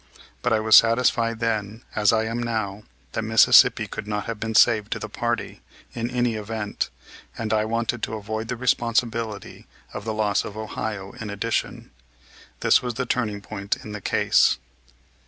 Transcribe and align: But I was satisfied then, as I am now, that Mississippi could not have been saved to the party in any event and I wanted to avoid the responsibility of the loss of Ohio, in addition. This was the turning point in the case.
But 0.41 0.51
I 0.51 0.59
was 0.59 0.77
satisfied 0.77 1.39
then, 1.39 1.83
as 1.95 2.11
I 2.11 2.23
am 2.25 2.41
now, 2.41 2.81
that 3.11 3.21
Mississippi 3.21 3.85
could 3.87 4.07
not 4.07 4.25
have 4.25 4.39
been 4.39 4.55
saved 4.55 4.91
to 4.93 4.97
the 4.97 5.07
party 5.07 5.61
in 5.93 6.09
any 6.09 6.33
event 6.33 6.89
and 7.37 7.53
I 7.53 7.65
wanted 7.65 8.01
to 8.01 8.15
avoid 8.15 8.47
the 8.47 8.55
responsibility 8.57 9.67
of 9.93 10.03
the 10.03 10.13
loss 10.15 10.43
of 10.43 10.57
Ohio, 10.57 11.11
in 11.11 11.29
addition. 11.29 11.91
This 12.61 12.81
was 12.81 12.95
the 12.95 13.05
turning 13.05 13.41
point 13.41 13.75
in 13.77 13.91
the 13.91 14.01
case. 14.01 14.57